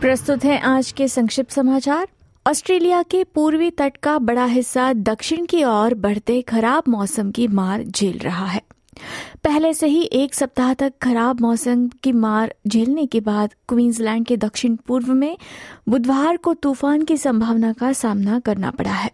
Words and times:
प्रस्तुत 0.00 0.44
है 0.44 0.58
आज 0.58 0.92
के 0.92 1.08
संक्षिप्त 1.08 1.50
समाचार। 1.50 2.06
ऑस्ट्रेलिया 2.46 3.02
के 3.02 3.24
पूर्वी 3.24 3.70
तट 3.70 3.96
का 3.96 4.18
बड़ा 4.18 4.44
हिस्सा 4.44 4.92
दक्षिण 4.92 5.44
की 5.46 5.64
ओर 5.64 5.94
बढ़ते 5.94 6.42
खराब 6.42 6.82
मौसम 6.88 7.30
की 7.30 7.48
मार 7.48 7.82
झेल 7.82 8.18
रहा 8.18 8.46
है। 8.46 8.62
पहले 9.44 9.74
से 9.74 9.86
ही 9.86 10.02
एक 10.02 10.34
सप्ताह 10.34 10.74
तक 10.74 10.92
खराब 11.02 11.40
मौसम 11.40 11.88
की 11.88 12.12
मार 12.12 12.54
झेलने 12.66 13.06
के 13.06 13.20
बाद 13.20 13.54
क्वींसलैंड 13.68 14.26
के 14.26 14.36
दक्षिण 14.36 14.76
पूर्व 14.76 15.12
में 15.14 15.38
बुधवार 15.88 16.36
को 16.36 16.54
तूफ़ान 16.54 17.02
की 17.02 17.16
संभावना 17.16 17.72
का 17.72 17.92
सामना 17.92 18.40
करना 18.40 18.70
पड़ा 18.70 18.92
है। 18.92 19.10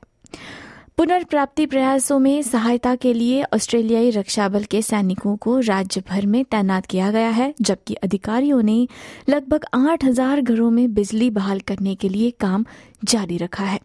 पुनर्प्राप्ति 0.99 1.65
प्रयासों 1.67 2.19
में 2.19 2.43
सहायता 2.43 2.95
के 2.97 3.13
लिए 3.13 3.43
ऑस्ट्रेलियाई 3.55 4.11
रक्षा 4.11 4.49
बल 4.49 4.63
के 4.65 4.81
सैनिकों 4.83 5.37
को 5.37 5.59
राज्य 5.61 6.03
भर 6.09 6.27
में 6.27 6.45
तैनात 6.45 6.87
किया 6.87 7.11
गया 7.11 7.31
है, 7.31 7.53
जबकि 7.61 7.95
अधिकारियों 7.95 8.63
ने 8.63 8.87
लगभग 9.29 9.65
आठ 9.75 10.05
हज़ार 10.05 10.41
घरों 10.41 10.71
में 10.71 10.95
बिजली 10.95 11.31
बहाल 11.31 11.61
करने 11.61 11.95
के 11.95 12.09
लिए 12.09 12.31
काम 12.41 12.65
जारी 13.05 13.37
रखा 13.37 13.65
है। 13.65 13.81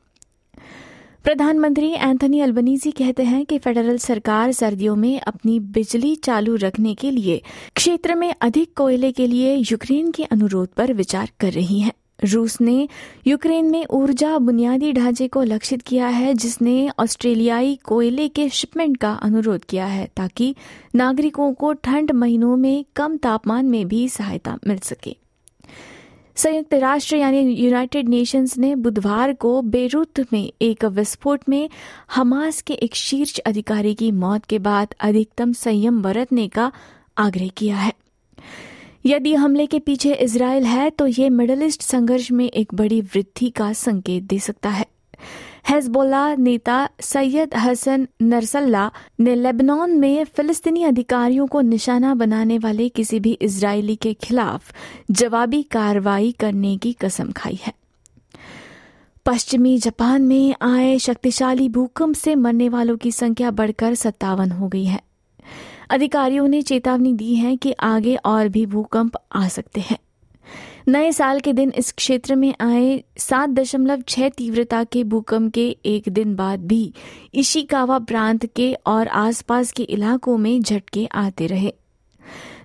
प्रधानमंत्री 1.23 1.91
एंथनी 1.91 2.39
अल्बनीजी 2.39 2.91
कहते 2.91 3.23
हैं 3.23 3.45
कि 3.45 3.57
फेडरल 3.57 3.97
सरकार 3.97 4.51
सर्दियों 4.51 4.95
में 4.95 5.19
अपनी 5.19 5.59
बिजली 5.59 6.15
चालू 6.15 6.55
रखने 6.55 6.93
के 6.95 7.11
लिए 7.11 7.41
क्षेत्र 7.75 8.15
में 8.15 8.33
अधिक 8.41 8.73
कोयले 8.77 9.11
के 9.11 9.27
लिए 9.27 9.55
यूक्रेन 9.55 10.11
के 10.11 10.23
अनुरोध 10.23 10.69
पर 10.69 10.93
विचार 10.93 11.29
कर 11.39 11.51
रही 11.51 11.79
है। 11.79 11.93
रूस 12.23 12.61
ने 12.61 12.87
यूक्रेन 13.27 13.65
में 13.65 13.85
ऊर्जा 13.85 14.37
बुनियादी 14.37 14.93
ढांचे 14.93 15.27
को 15.27 15.43
लक्षित 15.43 15.81
किया 15.81 16.07
है, 16.07 16.33
जिसने 16.33 16.89
ऑस्ट्रेलियाई 16.99 17.79
कोयले 17.83 18.27
के 18.27 18.49
शिपमेंट 18.49 18.97
का 18.97 19.11
अनुरोध 19.13 19.65
किया 19.65 19.85
है, 19.85 20.11
ताकि 20.17 20.55
नागरिकों 20.95 21.53
को 21.53 21.73
ठंड 21.73 22.11
महीनों 22.11 22.57
में 22.57 22.85
कम 22.95 23.17
तापमान 23.17 23.65
में 23.65 23.87
भी 23.87 24.09
सहायता 24.09 24.57
मिल 24.67 24.77
सके। 24.77 25.15
संयुक्त 26.35 26.73
राष्ट्र 26.73 27.15
यानी 27.15 27.39
यूनाइटेड 27.39 28.09
नेशंस 28.09 28.57
ने 28.57 28.75
बुधवार 28.75 29.33
को 29.33 29.61
बेरूत 29.61 30.33
में 30.33 30.51
एक 30.61 30.85
विस्फोट 30.85 31.41
में 31.49 31.69
हमास 32.15 32.61
के 32.61 32.73
एक 32.73 32.95
शीर्ष 32.95 33.39
अधिकारी 33.39 33.93
की 33.93 34.11
मौत 34.11 34.45
के 34.45 34.59
बाद 34.59 34.93
अधिकतम 34.99 35.53
संयम 35.53 36.01
बरतने 36.01 36.47
का 36.47 36.71
आग्रह 37.17 37.47
किया 37.47 37.77
है। 37.77 37.93
यदि 39.05 39.33
हमले 39.33 39.65
के 39.65 39.79
पीछे 39.79 40.13
इसराइल 40.13 40.63
है 40.63 40.89
तो 40.89 41.07
ये 41.07 41.29
मिडल 41.29 41.63
ईस्ट 41.63 41.81
संघर्ष 41.81 42.31
में 42.31 42.45
एक 42.45 42.73
बड़ी 42.73 43.01
वृद्धि 43.01 43.49
का 43.49 43.71
संकेत 43.73 44.23
दे 44.23 44.39
सकता 44.39 44.69
है। 44.69 44.85
हेजबोला 45.69 46.35
नेता 46.35 46.89
सैयद 47.01 47.55
हसन 47.55 48.07
नरसल्ला 48.21 48.91
ने 49.19 49.35
लेबनान 49.35 49.91
में 49.91 50.23
फिलिस्तीनी 50.25 50.83
अधिकारियों 50.83 51.47
को 51.47 51.61
निशाना 51.61 52.13
बनाने 52.15 52.57
वाले 52.57 52.89
किसी 52.89 53.19
भी 53.19 53.31
इजरायली 53.31 53.95
के 53.95 54.13
खिलाफ 54.13 54.73
जवाबी 55.11 55.63
कार्रवाई 55.63 56.31
करने 56.31 56.77
की 56.77 56.93
कसम 56.93 57.31
खाई 57.31 57.59
है। 57.61 57.73
पश्चिमी 59.25 59.77
जापान 59.77 60.21
में 60.21 60.55
आए 60.61 60.97
शक्तिशाली 60.99 61.69
भूकंप 61.69 62.15
से 62.15 62.35
मरने 62.35 62.69
वालों 62.69 62.97
की 62.97 63.11
संख्या 63.11 63.51
बढ़कर 63.51 63.95
सत्तावन 63.95 64.51
हो 64.51 64.67
गई 64.67 64.85
है। 64.85 65.01
अधिकारियों 65.91 66.47
ने 66.47 66.61
चेतावनी 66.61 67.13
दी 67.13 67.35
है 67.35 67.55
कि 67.55 67.71
आगे 67.71 68.15
और 68.15 68.47
भी 68.47 68.65
भूकंप 68.65 69.17
आ 69.31 69.47
सकते 69.47 69.81
हैं। 69.81 69.97
नए 70.87 71.11
साल 71.11 71.39
के 71.39 71.53
दिन 71.53 71.71
इस 71.77 71.91
क्षेत्र 71.91 72.35
में 72.35 72.53
आए 72.61 73.03
सात 73.17 73.49
दशमलव 73.49 74.01
छह 74.01 74.29
तीव्रता 74.29 74.83
के 74.83 75.03
भूकंप 75.03 75.51
के 75.53 75.67
एक 75.85 76.09
दिन 76.09 76.35
बाद 76.35 76.65
भी 76.67 76.93
इशिकावा 77.33 77.99
प्रांत 77.99 78.45
के 78.45 78.73
और 78.87 79.07
आसपास 79.07 79.71
के 79.71 79.83
इलाकों 79.83 80.37
में 80.37 80.61
झटके 80.61 81.05
आते 81.05 81.47
रहे। 81.47 81.73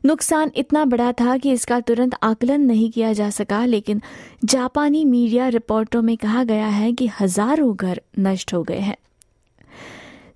नुकसान 0.04 0.50
इतना 0.56 0.84
बड़ा 0.84 1.12
था 1.12 1.36
कि 1.36 1.52
इसका 1.52 1.80
तुरंत 1.80 2.14
आकलन 2.22 2.60
नहीं 2.60 2.90
किया 2.90 3.12
जा 3.12 3.30
सका, 3.30 3.64
लेकिन 3.64 4.00
जापानी 4.44 5.04
मीडिया 5.04 5.48
रिपोर्टों 5.48 6.02
में 6.02 6.16
कहा 6.16 6.44
गया 6.44 6.66
है 6.66 6.92
कि 6.92 7.06
हज़ारों 7.20 7.74
घर 7.76 8.00
नष्ट 8.18 8.54
हो 8.54 8.62
गए 8.62 8.78
हैं। 8.78 8.96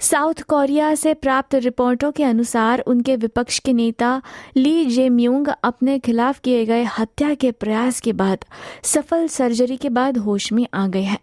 साउथ 0.00 0.34
कोरिया 0.42 0.94
से 0.94 1.14
प्राप्त 1.14 1.54
रिपोर्टों 1.54 2.12
के 2.12 2.24
अनुसार 2.24 2.80
उनके 2.80 3.16
विपक्ष 3.16 3.58
के 3.58 3.72
नेता 3.72 4.22
ली 4.56 4.84
जे 4.86 5.08
म्यूंग 5.08 5.48
अपने 5.64 5.98
खिलाफ 5.98 6.38
किए 6.38 6.64
गए 6.66 6.84
हत्या 6.98 7.34
के 7.34 7.50
प्रयास 7.52 8.00
के 8.00 8.12
बाद 8.12 8.44
सफल 8.82 9.26
सर्जरी 9.28 9.76
के 9.76 9.88
बाद 9.88 10.18
होश 10.18 10.52
में 10.52 10.66
आ 10.74 10.86
गए 10.86 11.02
हैं। 11.02 11.18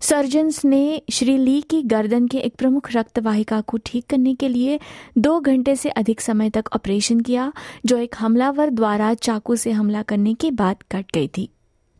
सर्जन्स 0.00 0.64
ने 0.64 1.02
श्री 1.12 1.36
ली 1.38 1.60
की 1.60 1.82
गर्दन 1.82 2.26
के 2.26 2.38
एक 2.38 2.54
प्रमुख 2.54 2.92
रक्तवाहिका 2.92 3.60
को 3.60 3.78
ठीक 3.86 4.06
करने 4.06 4.34
के 4.34 4.48
लिए 4.48 4.78
दो 5.18 5.40
घंटे 5.40 5.76
से 5.76 5.88
अधिक 5.88 6.20
समय 6.20 6.50
तक 6.50 6.64
ऑपरेशन 6.74 7.20
किया, 7.20 7.52
जो 7.86 7.98
एक 7.98 8.14
हमलावर 8.18 8.70
द्वारा 8.70 9.14
चाकू 9.14 9.56
से 9.56 9.70
हमला 9.70 10.02
करने 10.02 10.34
के 10.34 10.50
बाद 10.50 10.76
कट 10.92 11.12
गई 11.14 11.28
थी। 11.28 11.48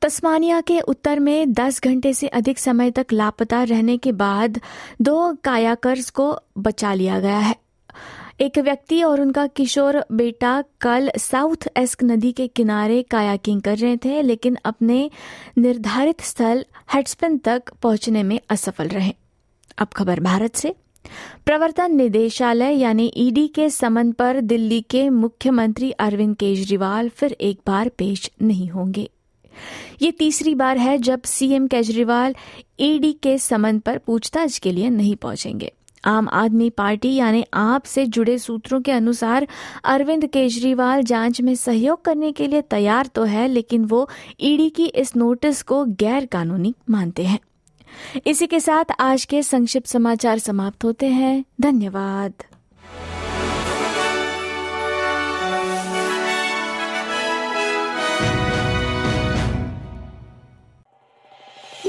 तस्मानिया 0.03 0.61
के 0.61 0.81
उत्तर 0.81 1.19
में 1.19 1.53
10 1.53 1.83
घंटे 1.83 2.15
से 2.15 2.29
अधिक 2.29 2.59
समय 2.59 2.91
तक 2.91 3.07
लापता 3.13 3.63
रहने 3.63 3.97
के 3.97 4.13
बाद 4.13 4.61
दो 5.03 5.35
कायाकर्स 5.45 6.11
को 6.11 6.39
बचा 6.59 6.95
लिया 6.95 7.21
गया 7.21 7.39
है। 7.39 7.55
एक 8.41 8.59
व्यक्ति 8.59 9.03
और 9.03 9.21
उनका 9.21 9.47
किशोर 9.47 10.05
बेटा 10.13 10.65
कल 10.81 11.11
साउथ 11.19 11.69
एस्क 11.77 12.05
नदी 12.05 12.33
के 12.33 12.47
किनारे 12.47 13.03
कायाकिंग 13.03 13.63
कर 13.63 13.79
रहे 13.79 13.97
थे, 13.97 14.23
लेकिन 14.23 14.57
अपने 14.65 15.11
निर्धारित 15.59 16.21
स्थल 16.21 16.65
हेडस्पिन 16.95 17.39
तक 17.39 17.63
पहुँचने 17.83 18.23
में 18.23 18.41
असफल 18.51 18.89
रहे। 18.89 19.15
अब 19.79 19.87
खबर 19.87 20.21
भारत 20.21 20.57
से। 20.57 20.75
प्रवर्तन 21.47 21.97
निदेशालय 21.97 22.73
यानी 22.75 23.13
ईडी 23.17 23.49
के 23.49 23.71
समन 23.71 24.13
पर 24.13 24.41
दिल्ली 24.41 24.81
के 24.81 25.09
मुख्यमंत्री 25.09 25.91
अरविंद 25.91 26.37
केजरीवाल 26.37 27.09
फिर 27.09 27.33
एक 27.33 27.61
बार 27.67 27.89
पेश 27.89 28.31
नहीं 28.43 28.69
होंगे। 28.69 29.11
ये 30.03 30.11
तीसरी 30.11 30.55
बार 30.55 30.79
है 30.79 30.99
जब 30.99 31.23
सीएम 31.23 31.67
केजरीवाल 31.67 32.35
ईडी 32.81 33.13
के 33.13 33.39
समन 33.39 33.79
पर 33.79 33.99
पूछताछ 33.99 34.59
के 34.59 34.73
लिए 34.73 34.91
नहीं 34.91 35.17
पहुँचेंगे। 35.17 35.73
आम 36.05 36.29
आदमी 36.33 36.71
पार्टी 36.71 37.15
यानी 37.15 37.45
आप 37.55 37.85
से 37.85 38.07
जुड़े 38.07 38.39
सूत्रों 38.39 38.81
के 38.81 38.93
अनुसार 38.93 39.47
अरविंद 39.85 40.27
केजरीवाल 40.27 41.03
जाँच 41.03 41.41
में 41.41 41.55
सहयोग 41.55 42.05
करने 42.05 42.33
के 42.33 42.47
लिए 42.47 42.63
तैयार 42.63 43.07
तो 43.07 43.25
है, 43.25 43.49
लेकिन 43.49 43.85
वो 43.85 44.09
ईडी 44.41 44.69
की 44.71 44.87
इस 44.87 45.17
नोटिस 45.17 45.63
को 45.63 45.85
गैर 45.85 46.27
कानूनी 46.27 46.75
मानते 46.91 47.25
हैं। 47.25 47.39
इसी 48.27 48.47
के 48.47 48.61
साथ 48.61 48.85
आज 49.01 49.25
के 49.25 49.43
संक्षिप्त 49.43 49.87
समाचार 49.87 50.39
समाप्त 50.39 50.85
होते 50.85 51.07
हैं। 51.07 51.45
धन्यवाद। 51.61 52.33